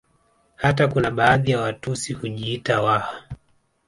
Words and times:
Hata 0.55 0.87
kuna 0.87 1.11
baadhi 1.11 1.51
ya 1.51 1.61
Watusi 1.61 2.13
hujiita 2.13 2.81
Waha 2.81 3.27